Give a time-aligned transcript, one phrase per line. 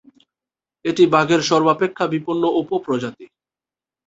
[0.85, 3.25] এটি বাঘের সর্বাপেক্ষা বিপন্ন উপপ্রজাতি।